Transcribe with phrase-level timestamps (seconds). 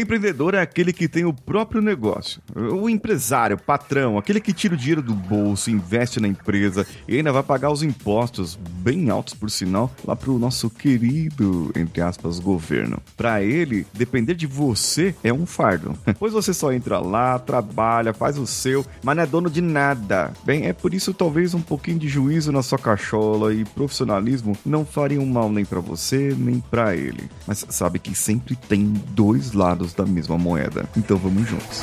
[0.00, 2.42] Empreendedor é aquele que tem o próprio negócio.
[2.54, 7.32] O empresário, patrão, aquele que tira o dinheiro do bolso, investe na empresa e ainda
[7.32, 13.00] vai pagar os impostos, bem altos por sinal, lá pro nosso querido, entre aspas, governo.
[13.16, 15.94] Para ele, depender de você é um fardo.
[16.18, 20.32] Pois você só entra lá, trabalha, faz o seu, mas não é dono de nada.
[20.44, 24.86] Bem, é por isso talvez um pouquinho de juízo na sua cachola e profissionalismo não
[24.86, 27.28] fariam mal nem para você, nem para ele.
[27.46, 30.88] Mas sabe que sempre tem dois lados da mesma moeda.
[30.96, 31.82] Então vamos juntos.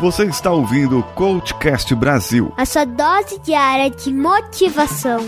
[0.00, 2.52] Você está ouvindo o Coachcast Brasil.
[2.56, 5.18] A sua dose diária de motivação.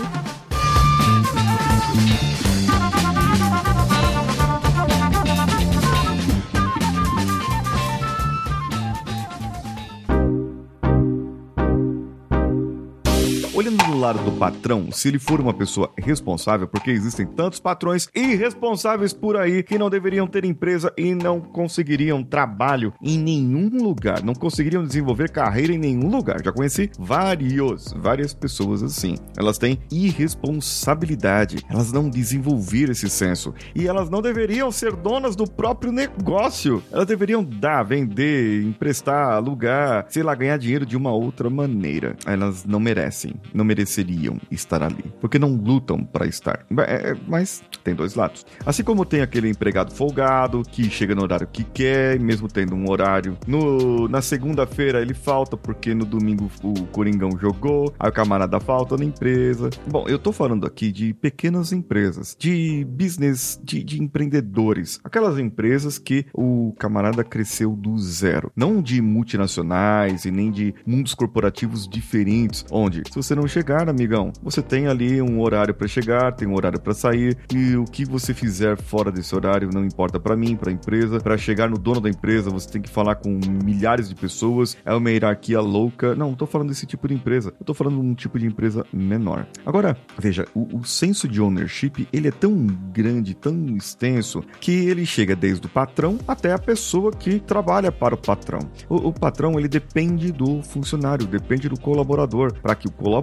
[13.61, 18.09] Olhando do lado do patrão, se ele for uma pessoa responsável, porque existem tantos patrões
[18.15, 24.23] irresponsáveis por aí que não deveriam ter empresa e não conseguiriam trabalho em nenhum lugar,
[24.23, 26.43] não conseguiriam desenvolver carreira em nenhum lugar.
[26.43, 29.15] Já conheci vários, várias pessoas assim.
[29.37, 35.45] Elas têm irresponsabilidade, elas não desenvolveram esse senso e elas não deveriam ser donas do
[35.45, 36.81] próprio negócio.
[36.91, 42.15] Elas deveriam dar, vender, emprestar, alugar, sei lá, ganhar dinheiro de uma outra maneira.
[42.25, 46.65] Elas não merecem não mereceriam estar ali, porque não lutam para estar.
[46.87, 48.45] É, é, mas tem dois lados.
[48.65, 52.89] Assim como tem aquele empregado folgado que chega no horário que quer, mesmo tendo um
[52.89, 53.37] horário.
[53.47, 58.97] No, na segunda-feira ele falta porque no domingo o Coringão jogou, aí o camarada falta
[58.97, 59.69] na empresa.
[59.87, 65.97] Bom, eu tô falando aqui de pequenas empresas, de business, de, de empreendedores, aquelas empresas
[65.97, 72.65] que o camarada cresceu do zero, não de multinacionais e nem de mundos corporativos diferentes,
[72.71, 76.55] onde se você não chegar, amigão, você tem ali um horário para chegar, tem um
[76.55, 80.55] horário para sair e o que você fizer fora desse horário não importa para mim,
[80.55, 81.19] para a empresa.
[81.19, 84.75] Para chegar no dono da empresa, você tem que falar com milhares de pessoas.
[84.85, 86.15] É uma hierarquia louca.
[86.15, 87.53] Não, não tô falando desse tipo de empresa.
[87.59, 89.45] Eu tô falando de um tipo de empresa menor.
[89.65, 95.05] Agora, veja, o, o senso de ownership, ele é tão grande, tão extenso, que ele
[95.05, 98.59] chega desde o patrão até a pessoa que trabalha para o patrão.
[98.87, 103.20] O, o patrão, ele depende do funcionário, depende do colaborador, para que o colaborador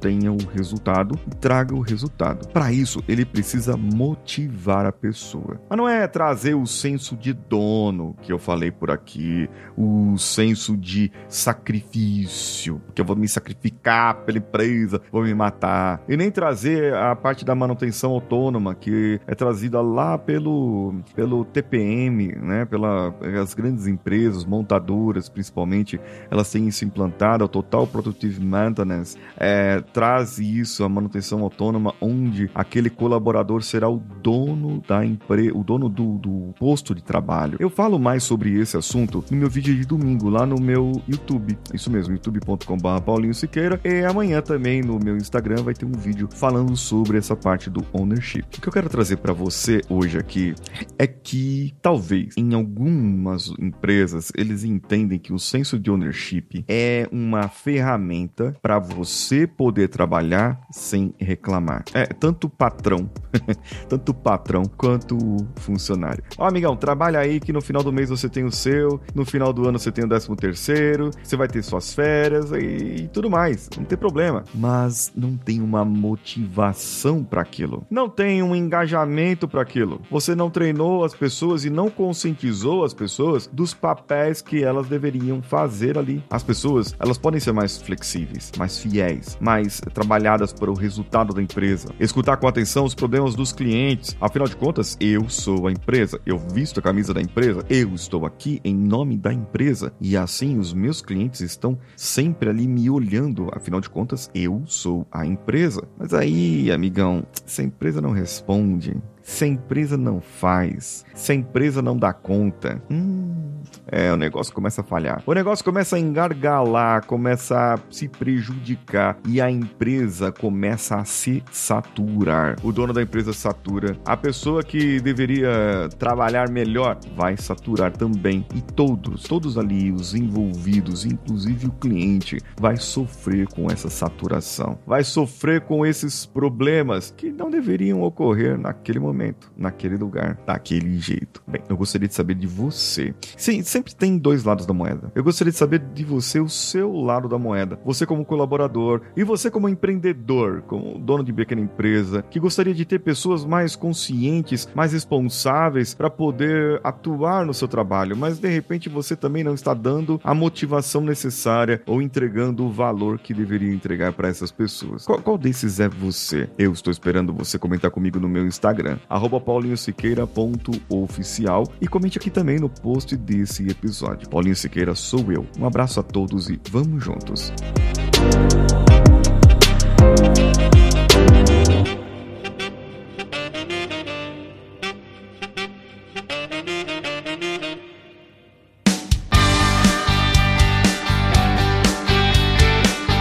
[0.00, 2.48] tenha o resultado e traga o resultado.
[2.48, 5.60] Para isso, ele precisa motivar a pessoa.
[5.68, 10.76] Mas não é trazer o senso de dono que eu falei por aqui, o senso
[10.76, 16.94] de sacrifício, que eu vou me sacrificar pela empresa, vou me matar, e nem trazer
[16.94, 23.86] a parte da manutenção autônoma que é trazida lá pelo pelo TPM, né, pelas grandes
[23.86, 26.00] empresas, montadoras principalmente,
[26.30, 32.50] elas têm isso implantado, o Total Productive Maintenance, é, traz isso, a manutenção autônoma, onde
[32.54, 37.56] aquele colaborador será o dono da empresa, o dono do, do posto de trabalho.
[37.60, 41.58] Eu falo mais sobre esse assunto no meu vídeo de domingo, lá no meu YouTube.
[41.72, 43.80] Isso mesmo, youtube.com.br Paulinho Siqueira.
[43.84, 47.84] E amanhã também no meu Instagram vai ter um vídeo falando sobre essa parte do
[47.92, 48.42] ownership.
[48.42, 50.54] O que eu quero trazer para você hoje aqui
[50.98, 57.48] é que talvez em algumas empresas eles entendem que o senso de ownership é uma
[57.48, 59.23] ferramenta para você
[59.56, 61.84] poder trabalhar sem reclamar.
[61.94, 63.08] É, tanto patrão,
[63.88, 66.22] tanto patrão quanto o funcionário.
[66.38, 69.52] Ó, amigão, trabalha aí que no final do mês você tem o seu, no final
[69.52, 73.30] do ano você tem o décimo terceiro, você vai ter suas férias e, e tudo
[73.30, 73.68] mais.
[73.76, 74.44] Não tem problema.
[74.54, 77.86] Mas não tem uma motivação para aquilo.
[77.90, 80.00] Não tem um engajamento para aquilo.
[80.10, 85.42] Você não treinou as pessoas e não conscientizou as pessoas dos papéis que elas deveriam
[85.42, 86.22] fazer ali.
[86.30, 91.42] As pessoas, elas podem ser mais flexíveis, mais fiéis, mais trabalhadas para o resultado da
[91.42, 91.88] empresa.
[91.98, 94.16] Escutar com atenção os problemas dos clientes.
[94.20, 96.20] Afinal de contas, eu sou a empresa.
[96.24, 97.64] Eu visto a camisa da empresa.
[97.68, 99.92] Eu estou aqui em nome da empresa.
[100.00, 103.48] E assim os meus clientes estão sempre ali me olhando.
[103.52, 105.82] Afinal de contas, eu sou a empresa.
[105.98, 111.34] Mas aí, amigão, se a empresa não responde, se a empresa não faz, se a
[111.34, 113.53] empresa não dá conta, hum,
[113.94, 115.22] é, o negócio começa a falhar.
[115.24, 121.44] O negócio começa a engargalar, começa a se prejudicar e a empresa começa a se
[121.52, 122.56] saturar.
[122.64, 123.96] O dono da empresa satura.
[124.04, 128.44] A pessoa que deveria trabalhar melhor vai saturar também.
[128.54, 134.76] E todos, todos ali, os envolvidos, inclusive o cliente, vai sofrer com essa saturação.
[134.84, 141.42] Vai sofrer com esses problemas que não deveriam ocorrer naquele momento naquele lugar, daquele jeito.
[141.46, 143.14] Bem, eu gostaria de saber de você.
[143.36, 145.12] Sim, sempre sempre tem dois lados da moeda.
[145.14, 147.78] Eu gostaria de saber de você o seu lado da moeda.
[147.84, 152.84] Você como colaborador e você como empreendedor, como dono de pequena empresa, que gostaria de
[152.84, 158.88] ter pessoas mais conscientes, mais responsáveis para poder atuar no seu trabalho, mas de repente
[158.88, 164.12] você também não está dando a motivação necessária ou entregando o valor que deveria entregar
[164.12, 165.04] para essas pessoas.
[165.04, 166.48] Qual, qual, desses é você?
[166.56, 168.98] Eu estou esperando você comentar comigo no meu Instagram,
[169.44, 174.28] paulinhosiqueira.oficial e comente aqui também no post desse episódio.
[174.28, 175.46] Paulinho Siqueira sou eu.
[175.58, 177.52] Um abraço a todos e vamos juntos.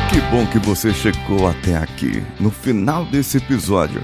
[0.10, 2.24] Que bom que você chegou até aqui.
[2.40, 4.04] No final desse episódio,